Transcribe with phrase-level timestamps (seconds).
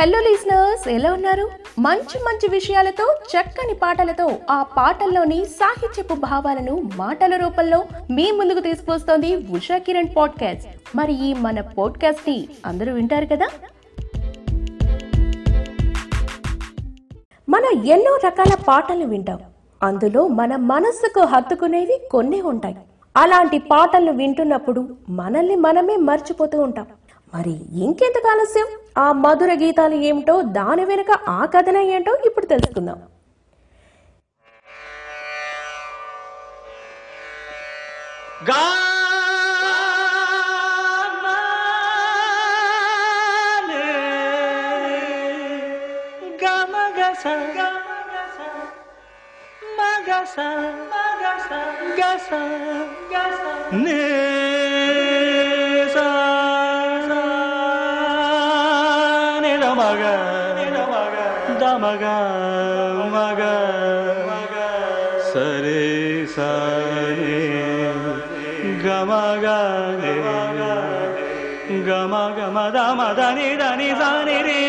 [0.00, 1.50] Hello listeners ఎలా ఉన్నారు?
[1.78, 9.78] మంచి మంచి విషయాలతో చక్కని పాటలతో ఆ పాటల్లోని సాహిత్యపు భావాలను మాటల రూపంలో మీ ముందుకు తీసుకొస్తోంది ఉషా
[9.78, 13.48] కిరణ్ పాడ్కాస్ట్ మరి ఈ మన పాడ్కాస్ట్ని అందరూ వింటారు కదా?
[17.48, 19.38] మనం ఎన్నో రకాల పాటలు వింటాం.
[19.82, 22.76] అందులో మన మనస్సుకు హత్తుకునేవి కొన్ని ఉంటాయి.
[23.16, 26.86] అలాంటి పాటలు వింటున్నప్పుడు మనల్ని మనమే మర్చిపోతూ ఉంటాం.
[27.34, 28.68] మరి ఇంకెంత ఆలస్యం
[28.98, 32.98] ఆ మధుర గీతాలు ఏమిటో దాని వెనుక ఆ కథన ఏంటో ఇప్పుడు తెలుసుకుందాం.
[65.32, 65.82] సరే
[66.26, 67.38] సరే
[68.86, 69.10] గమ
[69.44, 70.14] గరే
[71.88, 74.60] గమ గమ దమ దని దని దని రే.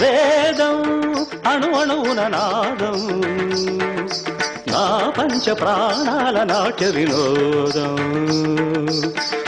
[0.00, 0.78] వేదం
[1.46, 3.00] అణు అణువున నాదం.
[3.88, 3.99] నా
[5.18, 7.96] పంచ ప్రాణాల నాట్య వినోదం.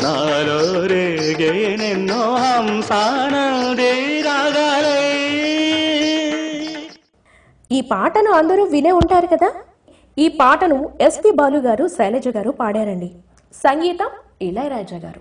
[0.02, 4.98] నాలో రేగే నిన్నో హంసానందే రాగాలే
[7.72, 9.52] ఈ పాటను అందరూ వినే ఉంటారు కదా?
[10.18, 13.10] ఈ పాటను ఎస్పి బాలు గారు శైలజ గారు పాడారండి.
[13.54, 14.08] సంగీతం
[14.42, 15.20] ఇళయరాజా గారు.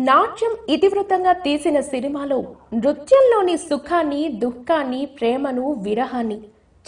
[0.00, 6.38] నాట్యం ఇతివృత్తంగా తీసిన సినిమాలో నృత్యంలోని సుఖాన్ని దుఃఖాన్ని ప్రేమను విరహాన్ని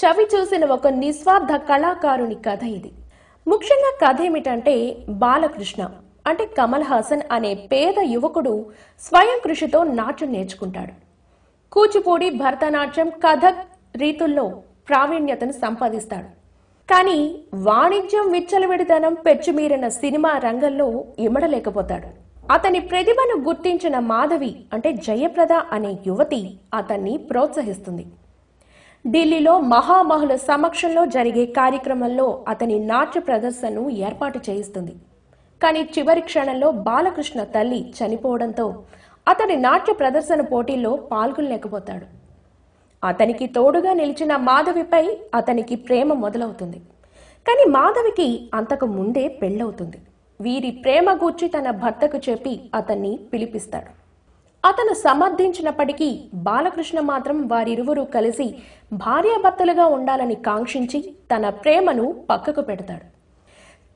[0.00, 2.92] చవి చూసిన ఒక నిస్వార్థ కళాకారుని కథ ఇది.
[3.48, 5.88] ముఖ్యంగా కథ ఏమిటంటే బాలకృష్ణ
[6.26, 8.66] అంటే కమల్ హాసన్ అనే పేద యువకుడు
[9.00, 10.92] స్వయం కృషితో నాట్యం నేర్చుకుంటాడు.
[11.72, 13.62] కూచిపూడి భరతనాట్యం కథక్
[13.97, 16.30] రీతుల్లో ప్రావీణ్యతను సంపాదిస్తాడు.
[16.92, 22.08] కానీ వాణిజ్యం విచ్చలవిడితనం పెచ్చుమీరిన సినిమా రంగంలో ఇమడలేకపోతాడు.
[22.52, 28.06] అతని ప్రతిభను గుర్తించిన మాధవి అంటే జయప్రద అనే యువతి అతన్ని ప్రోత్సహిస్తుంది.
[29.05, 34.94] ఢిల్లీలో మహామహుల సమక్షంలో జరిగే కార్యక్రమంలో అతని నాట్య ప్రదర్శనను ఏర్పాటు చేయిస్తుంది.
[35.62, 38.66] కానీ చివరి క్షణంలో బాలకృష్ణ తల్లి చనిపోవడంతో
[39.27, 42.06] అతని నాట్య ప్రదర్శన పోటీల్లో పాల్గొనలేకపోతాడు.
[43.03, 46.81] అతనికి తోడుగా నిలిచిన మాధవిపై అతనికి ప్రేమ మొదలవుతుంది.
[47.47, 49.99] కానీ మాధవికి అంతకు ముందే పెళ్ళవుతుంది.
[50.41, 54.00] వీరి ప్రేమ గూర్చి తన భర్తకు చెప్పి అతన్ని పిలిపిస్తాడు.
[54.65, 58.47] అతను సమర్థించినప్పటికీ బాలకృష్ణ మాత్రం వారిరువురు కలిసి
[58.93, 63.06] భార్యాభర్తలుగా ఉండాలని కాంక్షించి తన ప్రేమను పక్కకు పెడతాడు.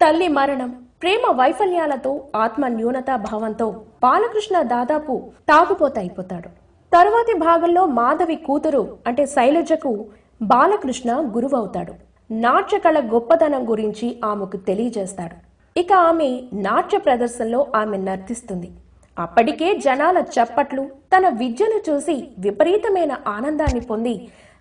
[0.01, 0.71] తల్లి మరణం
[1.03, 3.67] ప్రేమ వైఫల్యాలతో ఆత్మ న్యూనతా భావంతో
[4.03, 6.49] బాలకృష్ణ దాదాపు తాగుపోతైపోతాడు
[6.93, 10.07] తరువాతి భాగంలో మాధవి కూతురు అంటే శైలజకు
[10.43, 11.95] బాలకృష్ణ గురువవుతాడు.
[12.31, 15.37] నాట్యకళ గొప్పతనం గురించి ఆమెకు తెలియజేస్తాడు.
[15.81, 18.71] ఇక ఆమె నాట్య ప్రదర్శనలో ఆమె నర్తిస్తుంది.
[19.17, 20.83] అప్పటికే జనాల చప్పట్లు
[21.13, 24.15] తన విద్యను చూసి విపరీతమైన ఆనందాన్ని పొంది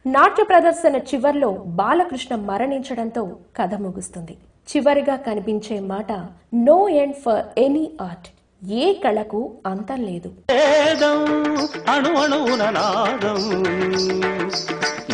[0.06, 3.24] నాట్య ప్రదర్శన చివర్లో బాలకృష్ణ మరణించడంతో
[3.58, 4.34] కథ ముగుస్తుంది.
[4.68, 6.12] చివరిగా కనిపించే మాట
[6.54, 8.28] no end for any art
[8.62, 10.30] ఏ కళకు అంతం లేదు.
[11.94, 12.12] అణు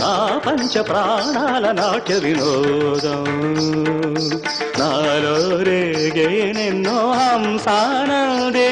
[0.02, 0.12] నా
[0.46, 3.24] పంచ ప్రాణాల నాట్య వినోదం
[4.80, 5.36] నాలో
[5.68, 8.70] రేగే నిన్నో హంసానందే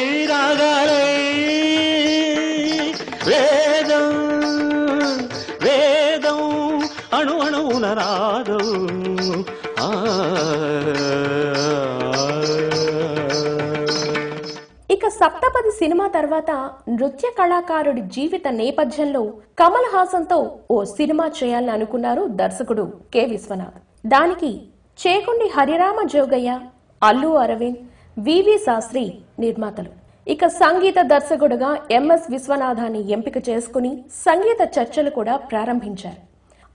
[7.47, 8.57] ప్రాణమున రాదు
[9.79, 9.89] ఆ.
[14.91, 16.51] ఇక సప్తపది సినిమా తర్వాత
[16.89, 19.21] నృత్య కళాకారుడి జీవిత నేపథ్యంలో
[19.59, 20.39] కమల్ హాసన్తో
[20.71, 23.25] ఓ సినిమా చేయాలని అనుకున్నారు దర్శకుడు కె.
[23.25, 23.79] విశ్వనాథ్.
[24.05, 24.51] దానికి
[24.99, 26.59] చేకుండి హరిరామ జోగయ్య
[27.03, 27.81] అల్లు అరవింద్
[28.19, 29.05] వివి శాస్త్రి
[29.39, 29.91] నిర్మాతలు.
[30.27, 33.91] ఇక సంగీత దర్శకుడుగా ఎంఎస్ విశ్వనాథాన్ని ఎంపిక చేసుకుని
[34.25, 36.26] సంగీత చర్చలు కూడా ప్రారంభించారు.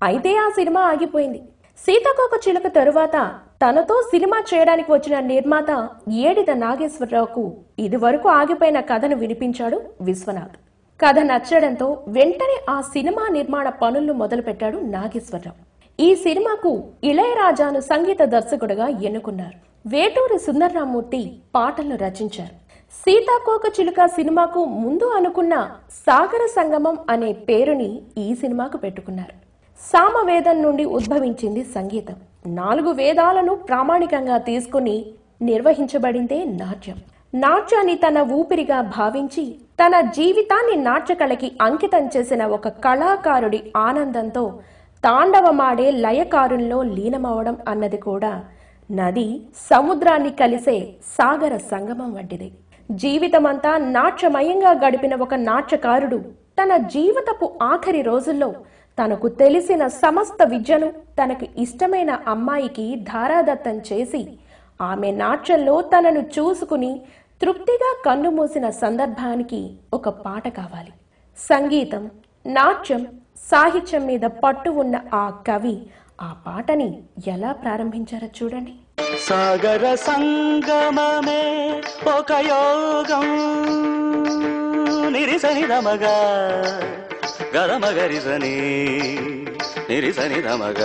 [0.02, 1.42] అయితే ఆ సినిమా ఆగిపోయింది.
[1.78, 10.56] సీతాకోక చిలుక తరువాత తనతో సినిమా చేయడానికి వచ్చిన నిర్మాత ఏడిద నాగేశ్వరరావుకు ఇదివరకు ఆగిపోయిన కథను వినిపించాడు విశ్వనాథ్.
[11.04, 15.72] కథ నచ్చడంతో వెంటనే ఆ సినిమా నిర్మాణ పనులను మొదలుపెట్టాడు నాగేశ్వరరావు.
[16.02, 19.88] ఈ సినిమాకు ఇళయరాజాను సంగీత దర్శకుడుగా ఎన్నుకున్నారు.
[19.88, 22.56] వేటూరి సుందర్రామూర్తి పాటలను రచించారు.
[22.92, 29.41] సీతాకోక చిలుక సినిమాకు ముందు అనుకున్న సాగర సంగమం అనే పేరుని ఈ సినిమాకు పెట్టుకున్నారు.
[29.90, 32.14] సామవేదం నుండి ఉద్భవించింది సంగీతం.
[32.46, 35.06] నాలుగు వేదాలను ప్రామాణికంగా తీసుకుని
[35.42, 36.96] నిర్వహించబడిందే నాట్యం.
[37.34, 39.44] నాట్యాన్ని తన ఊపిరిగా భావించి
[39.80, 44.60] తన జీవితాన్ని నాట్యకళకి అంకితం చేసిన ఒక కళాకారుడి ఆనందంతో
[45.04, 48.44] తాండవమాడే లయకారుల్లో లీనమవడం అన్నది కూడా
[48.90, 50.76] నది సముద్రాన్ని కలిసే
[51.18, 52.52] సాగర సంగమం వంటిది.
[52.90, 56.16] జీవితమంతా నాట్యమయంగా గడిపిన ఒక నాట్యకారుడు
[56.60, 58.54] తన జీవితపు ఆఖరి రోజుల్లో
[58.98, 64.22] తనకు తెలిసిన సమస్త విద్యను తనకు ఇష్టమైన అమ్మాయికి ధారాదత్తం చేసి
[64.80, 66.92] ఆమె నాట్యంలో తనను చూసుకుని
[67.42, 69.60] తృప్తిగా కన్నుమూసిన సందర్భానికి
[69.92, 70.92] ఒక పాట కావాలి.
[71.38, 72.10] సంగీతం
[72.46, 73.02] నాట్యం
[73.50, 75.76] సాహిత్యం మీద పట్టు ఉన్న ఆ కవి
[76.20, 76.88] ఆ పాటని
[77.26, 78.74] ఎలా ప్రారంభించారో చూడండి.
[79.28, 81.42] సాగర సంగమమే
[82.18, 83.26] ఒక యోగం
[85.12, 86.16] నిరిసని దమగా
[87.56, 88.60] గదమగరిసని
[89.90, 90.78] నిరిసని దమగ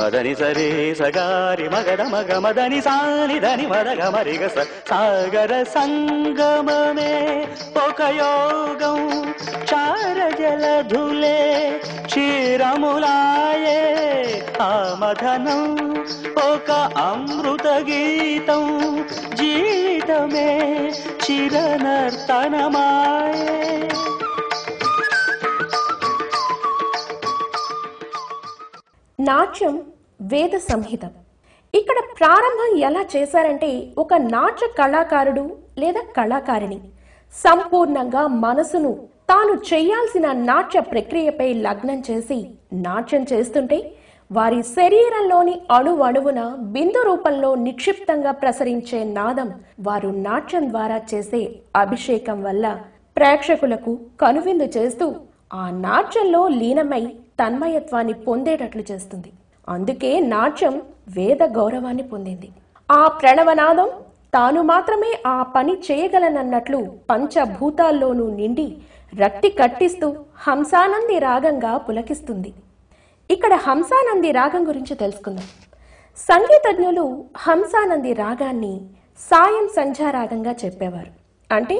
[0.00, 7.46] మదని సరే సగారి మగద మగ మదని సాని దని మదగ మరిగ సాగర సంగమమే.
[7.88, 9.34] ఒక యోగం
[9.74, 14.04] చార జలధులే క్షీరములాయే.
[14.62, 15.94] ఆ మథనం
[16.52, 19.04] ఒక అమృత గీతం
[19.34, 20.92] జీవితమే
[21.30, 23.95] చిరనర్తనమాయే.
[29.26, 29.74] నాట్యం
[30.22, 31.12] వేద సంహితం.
[31.74, 35.44] ఇక్కడ ప్రారంభం ఎలా చేశారంటే ఒక నాట్య కళాకారుడు
[35.78, 36.78] లేదా కళాకారిణి
[37.34, 38.92] సంపూర్ణంగా మనసును
[39.28, 42.38] తాను చేయాల్సిన నాట్య ప్రక్రియపై లగ్నం చేసి
[42.86, 43.78] నాట్యం చేస్తుంటే
[44.30, 46.40] వారి శరీరంలోని అణువణువున
[46.74, 49.50] బిందు రూపంలో నిక్షిప్తంగా ప్రసరించే నాదం
[49.80, 51.42] వారు నాట్యం ద్వారా చేసే
[51.76, 52.66] అభిషేకం వల్ల
[53.16, 55.06] ప్రేక్షకులకు కనువిందు చేస్తూ
[55.52, 57.04] ఆ నాట్యంలో లీనమై
[57.40, 59.32] తన్మయత్వాన్ని పొందేటట్లు చేస్తుంది.
[59.68, 62.48] అందుకే నాట్యం వేద గౌరవాన్ని పొందింది.
[62.90, 63.90] ఆ ప్రణవనాదం
[64.34, 68.76] తాను మాత్రమే ఆ పని చేయగలనన్నట్లు పంచభూతాల్లోనూ నిండి
[69.22, 72.52] రక్తి కట్టిస్తూ హంసానంది రాగంగా పులకిస్తుంది.
[73.30, 75.44] ఇక్కడ హంసానంది రాగం గురించి తెలుసుకుందాం.
[76.16, 78.80] సంగీతజ్ఞులు హంసానంది రాగాన్ని
[79.18, 81.10] సాయం సంధ్యారాగంగా చెప్పేవారు.
[81.54, 81.76] అంటే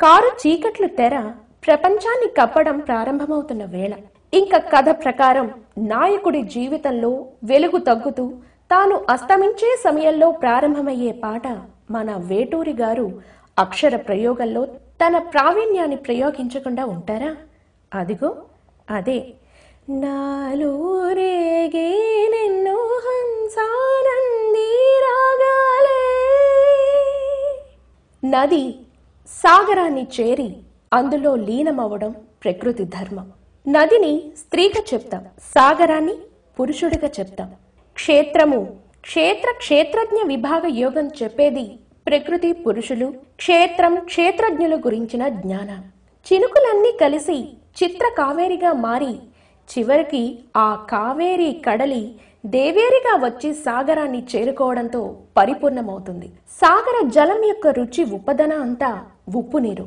[0.00, 1.32] కారు చీకట్లు తెర
[1.66, 3.92] ప్రపంచాన్ని కప్పడం ప్రారంభమవుతున్న వేళ.
[4.32, 5.46] ఇంకా కథ ప్రకారం
[5.78, 8.24] నాయకుడి జీవితంలో వెలుగు తగ్గుతూ
[8.70, 11.46] తాను అస్తమించే సమయంలో ప్రారంభమయ్యే పాట
[11.90, 13.20] మన వేటూరి గారు
[13.58, 14.66] అక్షర ప్రయోగంలో
[15.00, 17.36] తన ప్రావీణ్యాన్ని ప్రయోగించకుండా ఉంటారా?
[17.94, 18.36] అదిగో
[18.90, 19.34] అదే.
[19.90, 20.72] నాలో
[21.12, 21.88] రేగే
[22.30, 22.76] నిన్నో
[23.06, 24.68] హంసానంది
[25.06, 26.02] రాగాలే.
[28.22, 28.74] నది
[29.28, 30.56] సాగరాన్ని చేరి
[30.92, 32.14] అందులో లీనమవ్వడం
[32.44, 33.32] ప్రకృతి ధర్మం.
[33.74, 35.22] నదిని స్త్రీగా చెప్తాం
[35.54, 36.14] సాగరాన్ని
[36.58, 37.48] పురుషుడిగా చెప్తాం.
[37.96, 38.60] క్షేత్రము
[39.06, 41.64] క్షేత్ర క్షేత్రజ్ఞ విభాగ యోగం చెప్పేది
[42.06, 45.80] ప్రకృతి పురుషులు క్షేత్రం క్షేత్రజ్ఞుల గురించిన జ్ఞానం.
[46.26, 47.36] చినుకులన్నీ కలిసి
[47.80, 49.12] చిత్ర కావేరిగా మారి
[49.70, 50.22] చివరికి
[50.56, 52.02] ఆ కావేరి కడలి
[52.46, 55.02] దేవేరిగా వచ్చి సాగరాన్ని చేరుకోవడంతో
[55.36, 56.28] పరిపూర్ణమవుతుంది.
[56.60, 58.90] సాగర జలం యొక్క రుచి ఉప్పదన అంతా
[59.34, 59.86] ఉప్పు నీరు.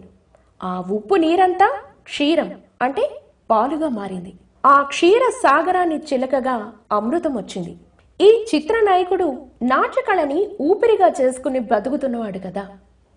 [0.63, 1.67] ఆ ఉప్పు నీరంతా
[2.03, 2.49] క్షీరం
[2.81, 3.03] అంటే
[3.51, 4.33] పాలుగా మారింది.
[4.65, 7.77] ఆ క్షీర సాగరాన్ని చిలకగా అమృతం వచ్చింది.
[8.21, 9.27] ఈ చిత్ర నాయకుడు
[9.63, 12.65] నాటకళని ఊపిరిగా చేసుకుని బ్రతుకుతున్నవాడు కదా.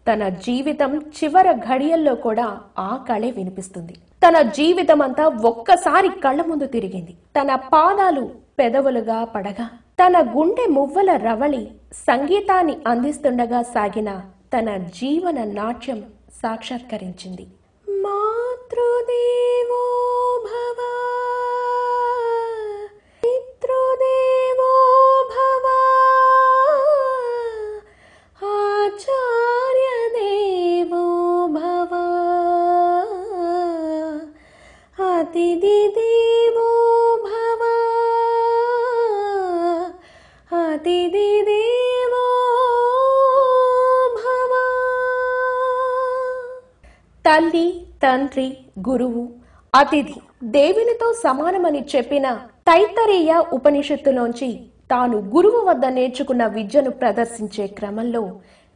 [0.09, 2.47] తన జీవితం చివర ఘడియల్లో కూడా
[2.79, 3.95] ఆ కళే వినిపిస్తుంది.
[3.95, 7.15] తన జీవితం అంతా ఒక్కసారి కళ్ళ ముందు తిరిగింది.
[7.41, 9.67] తన పాదాలు పెదవులుగా పడగా
[10.01, 14.11] తన గుండె మువ్వల రవళి సంగీతాన్ని అందిస్తుండగా సాగిన
[14.55, 16.03] తన జీవన నాట్యం
[16.43, 17.47] సాక్షాత్కరించింది.
[18.67, 19.81] మాతృదేవో
[20.45, 20.79] భవ
[23.23, 24.71] పితృదేవో
[25.33, 25.67] భవ
[29.77, 31.05] ఆచార్యదేవో
[31.57, 31.93] భవ
[35.07, 36.69] అతిథి దేవో
[37.27, 37.63] భవ
[40.61, 42.27] అతిథి దేవో
[44.19, 44.53] భవ
[47.25, 47.67] తల్లి
[48.05, 48.47] తండ్రి
[48.89, 49.23] గురువు
[49.75, 52.27] అతిథి దేవునితో సమానమని చెప్పిన
[52.69, 54.49] తైతరేయ ఉపనిషత్తులోంచి
[54.91, 58.23] తాను గురువు వద్ద నేర్చుకున్న విద్యను ప్రదర్శించే క్రమంలో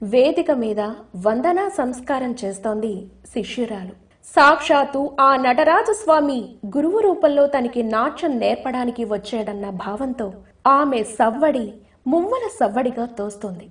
[0.02, 0.80] వేదిక మీద
[1.26, 2.92] వందనా సంస్కారం చేస్తోంది
[3.34, 3.94] శిష్యురాలు.
[4.36, 6.40] సాక్షాత్తు ఆ నటరాజస్వామి
[6.76, 10.28] గురువు రూపంలో తనకి నాట్యం నేర్పడానికి వచ్చాడన్న భావంతో
[10.66, 11.66] ఆమె సవ్వడి
[12.06, 13.66] మువ్వల సవ్వడిగా తోస్తోంది.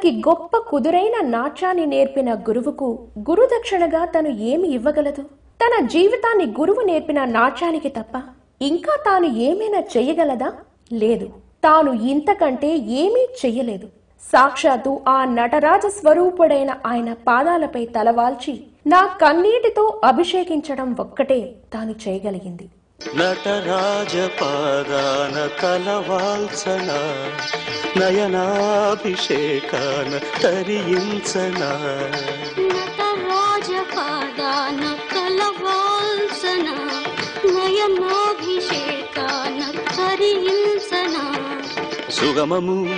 [0.00, 2.86] తనకి గొప్ప కుదురైన నాట్యాన్ని నేర్పిన గురువుకు
[3.18, 5.22] గురుదక్షిణగా తను ఏమి ఇవ్వగలదు?
[5.60, 8.22] తన జీవితాన్ని గురువు నేర్పిన నాట్యానికి తప్ప
[8.62, 10.52] ఇంకా తాను ఏమైనా చెయ్యగలదా?
[10.92, 11.28] లేదు.
[11.64, 13.86] తాను ఇంతకంటే ఏమీ చెయ్యలేదు.
[14.32, 22.68] సాక్షాత్తు ఆ నటరాజ స్వరూపుడైన ఆయన పాదాలపై తలవాల్చి నా కన్నీటితో అభిషేకించడం ఒక్కటే తాను చేయగలిగింది.
[23.00, 26.90] నటరాజ పాదాన తలవాల్సన
[27.96, 31.62] నయనాభిషేకాన తరించన
[32.72, 34.82] నటరాజపాదాన
[35.14, 36.68] కలవాల్సన
[37.56, 39.60] నయనాభిషేకాన
[39.96, 41.16] కరించన
[42.10, 42.88] సుగమము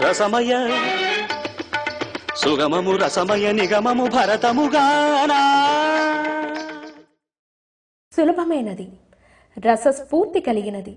[0.00, 0.68] రసమయ
[2.36, 5.42] సుగమము రసమయ నిగమము భరతముగానా.
[8.16, 8.88] సులభమైనది.
[9.66, 10.96] రసస్ఫూర్తి కలిగినది.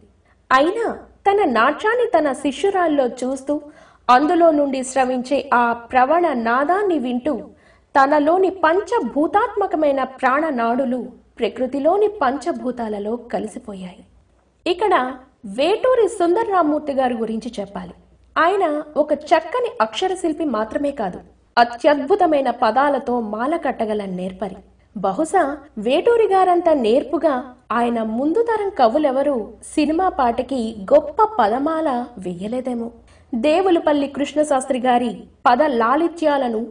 [0.52, 1.00] అయినా
[1.30, 3.62] తన నాట్యాన్ని తన శిష్యురాల్లో చూస్తూ
[4.10, 7.38] అందులో నుండి స్రవించే ఆ ప్రవణ నాదాన్ని వింటూ
[7.96, 11.08] తనలోని పంచభూతాత్మకమైన ప్రాణనాడులు
[11.40, 14.06] ప్రకృతిలోని పంచభూతాలలో కలిసిపోయాయి.
[14.68, 17.94] ఇక్కడ వేటూరి సుందర్రామూర్తి గారి గురించి చెప్పాలి.
[18.38, 21.20] ఆయన ఒక చక్కని అక్షరశిల్పి మాత్రమే కాదు
[21.58, 24.56] అత్యద్భుతమైన పదాలతో మాల కట్టగల నేర్పరి.
[25.06, 25.42] బహుశా
[25.78, 27.34] వేటూరి గారంత నేర్పుగా
[27.72, 29.36] ఆయన ముందు తరం కవులెవరూ
[29.76, 30.62] సినిమా పాటకి
[30.94, 31.90] గొప్ప పదమాల
[32.26, 32.88] వేయలేదేమో.
[33.34, 35.12] దేవులపల్లి కృష్ణశాస్త్రి గారి
[35.46, 36.62] పద లాలిత్యాలను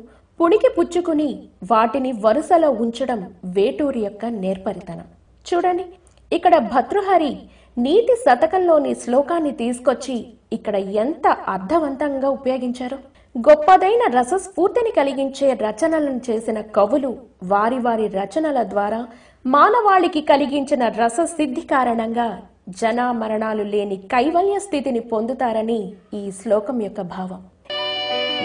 [0.40, 1.28] పుణికి పుచ్చుకుని
[1.70, 3.20] వాటిని వరుసలో ఉంచడం
[3.56, 5.06] వేటూరి యొక్క నేర్పరితనం.
[5.47, 5.87] చూడండి
[6.32, 7.32] ఇక్కడ భర్తృహరి
[7.78, 10.16] నీటి శతకంలోని శ్లోకాన్ని తీసుకొచ్చి
[10.52, 12.99] ఇక్కడ ఎంత అర్థవంతంగా ఉపయోగించారో.
[13.37, 19.06] గొప్పదైన రసస్ఫూర్తిని కలిగించే రచనలను చేసిన కవులు వారి వారి రచనల ద్వారా
[19.47, 27.44] మానవాళికి కలిగించిన రససిద్ధి కారణంగా జనా మరణాలు లేని కైవల్య స్థితిని పొందుతారని ఈ శ్లోకం యొక్క భావం.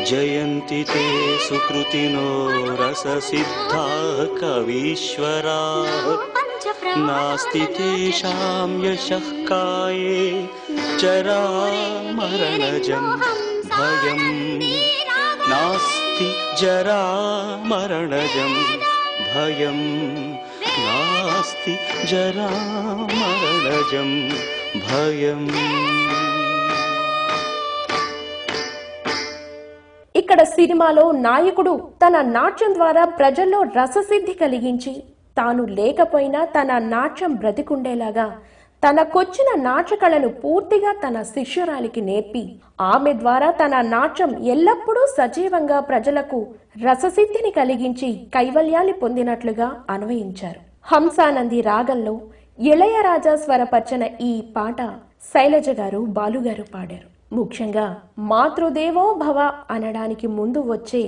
[0.03, 2.49] జయంతి తే సుకృతినో
[2.83, 3.87] రససిద్ధా
[4.41, 5.85] కవీశ్వరా.
[6.97, 10.47] నాస్తి తేషాం యశః కాయే.
[11.01, 13.21] జరామరణజం
[13.73, 14.21] భయం
[15.49, 16.27] నాస్తి
[16.61, 18.51] జరామరణజం
[19.29, 19.79] భయం
[20.79, 21.73] నాస్తి
[22.11, 23.09] జరామరణజం
[24.85, 25.41] భయం
[30.15, 34.93] ఇక్కడ సినిమాలో నాయకుడు తన నాట్యం ద్వారా ప్రజల్లో రససిద్ధి కలిగించి
[35.37, 38.27] తాను లేకపోయినా తన నాట్యం బ్రతికుండేలాగా
[38.83, 42.41] తనకొచ్చిన నాట్యకళను పూర్తిగా తన శిష్యురాలికి నేర్పి
[42.93, 46.39] ఆమె ద్వారా తన నాట్యం ఎల్లప్పుడూ సజీవంగా ప్రజలకు
[46.85, 50.61] రససిద్ధిని కలిగించి కైవల్యాన్ని పొందినట్లుగా అన్వయించారు.
[50.91, 52.15] హంసానంది రాగంలో
[52.71, 54.81] ఇళయరాజా స్వరపర్చన ఈ పాట
[55.33, 57.07] శైలజ గారు బాలుగారు పాడారు.
[57.35, 57.85] ముఖ్యంగా
[58.31, 59.39] మాతృదేవో భవ
[59.71, 61.03] అనడానికి ముందు వచ్చే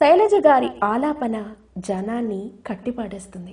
[0.00, 1.36] శైలజ గారి ఆలాపన
[1.88, 3.52] జనాన్ని కట్టిపడేస్తుంది.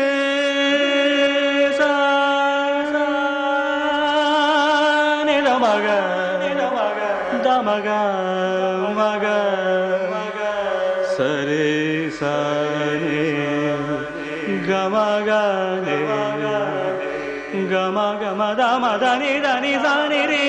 [17.71, 20.45] గమ గమ దమ దని దని దని రే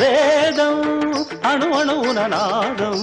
[0.00, 0.76] వేదం
[1.44, 2.98] అణు అణువున నాదం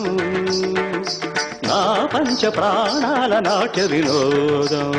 [2.05, 4.91] ప్రపంచ ప్రాణాల నాట్య వినోదం.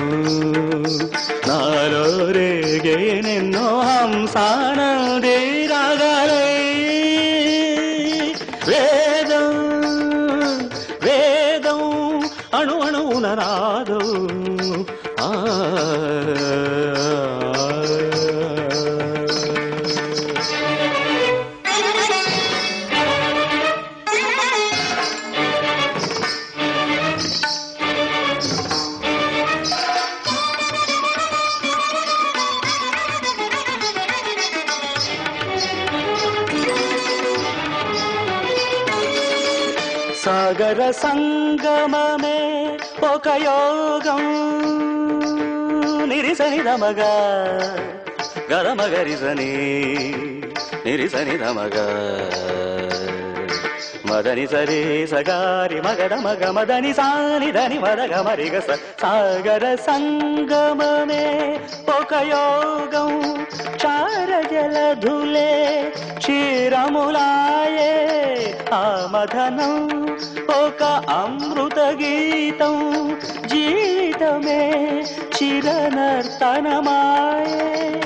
[1.48, 5.36] నాలో రేగే నిన్నో హంసానందే
[5.66, 6.46] రాగాలే
[8.68, 9.54] వేదం
[11.04, 11.82] వేదం
[12.54, 14.00] అణు అణువున రాదు
[15.20, 15.30] ఆ
[40.66, 42.38] సాగర సంగమమే
[43.12, 44.22] ఒక యోగం.
[46.08, 47.12] నిరిసని రమగా
[48.52, 49.52] గరమగరిసని
[50.86, 51.86] నిరిసని రమగా.
[54.10, 61.60] మదని సరే సగారి మగడ మగ మదని సాని దని మదగ మరిగ సాగర సంగమమే.
[62.00, 63.46] ఒక యోగం
[63.86, 67.94] చార జలధులే క్షీరములాయే.
[68.74, 70.06] ఆ మదనం
[70.64, 75.04] ఒక అమృత గీతం జీవితమే
[75.36, 78.00] చిరనర్తనమాయే.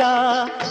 [0.00, 0.61] ராகா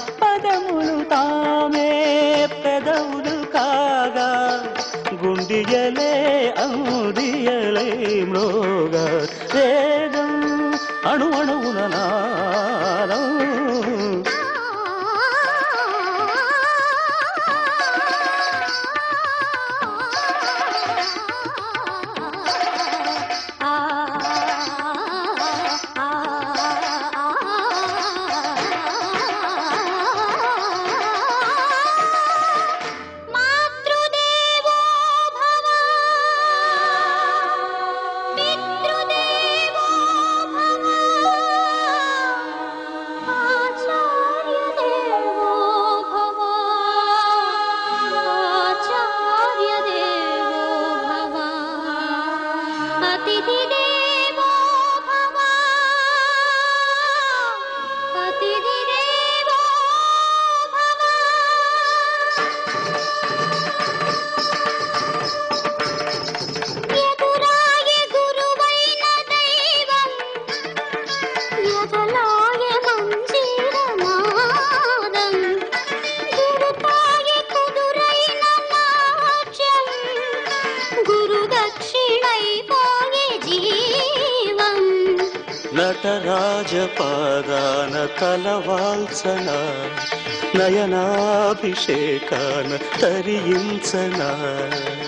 [91.81, 94.19] నయనాభిషేకాన తరించన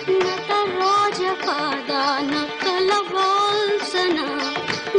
[0.10, 4.18] నటరాజ పాదాన కలవాల్సన.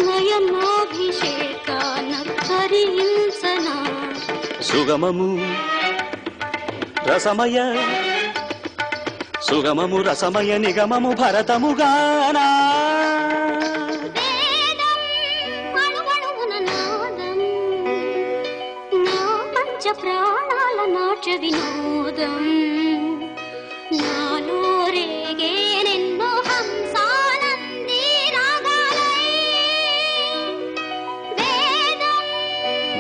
[0.08, 2.12] నయనాభిషేకాన
[2.48, 3.66] కరించన
[4.62, 5.40] సుగమము
[7.06, 7.76] రసమయ
[9.42, 12.53] సుగమము రసమయ నిగమము భరతముగానా.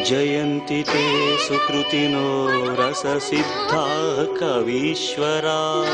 [0.04, 5.84] जयन्ति ते सुकृतिनो रससिद्धाः कवीश्वरा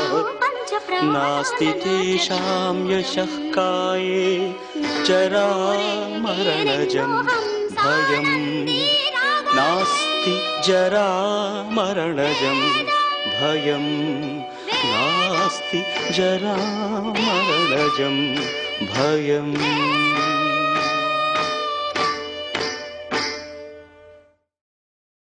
[1.03, 4.55] नास्ति तेषां यशः काये।
[5.05, 7.25] जरामरणजं
[7.75, 8.65] भयम्।
[9.55, 12.59] नास्ति जरामरणजं
[13.39, 14.41] भयम्।
[14.85, 18.35] नास्ति जरामरणजं
[18.85, 20.30] भयम्।